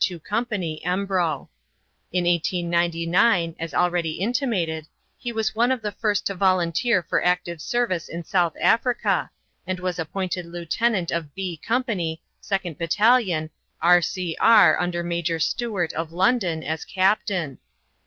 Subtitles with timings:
[0.03, 1.47] 2 Company, Embro.
[2.11, 7.61] In 1899, as already intimated, he was one of the first to volunteer for active
[7.61, 9.29] service in South Africa,
[9.67, 13.45] and was appointed lieutenant of "B" Company, 2nd Batt.,
[13.79, 14.01] R.
[14.01, 14.35] C.
[14.39, 17.59] R., under Major Stuart, of London, as captain.